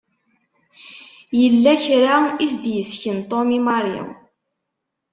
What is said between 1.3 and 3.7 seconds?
Yella kra i s-d-isken Tom i